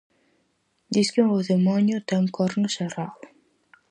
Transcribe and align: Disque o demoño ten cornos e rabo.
Disque 0.93 1.21
o 1.37 1.39
demoño 1.49 1.97
ten 2.09 2.23
cornos 2.37 2.73
e 2.83 2.85
rabo. 2.95 3.23